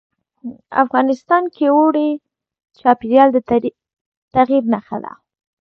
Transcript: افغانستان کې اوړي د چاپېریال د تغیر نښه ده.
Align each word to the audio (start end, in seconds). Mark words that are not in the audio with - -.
افغانستان 0.83 1.43
کې 1.55 1.65
اوړي 1.75 2.09
د 2.17 2.21
چاپېریال 2.79 3.29
د 3.33 3.37
تغیر 4.33 4.63
نښه 4.73 4.97
ده. 5.03 5.13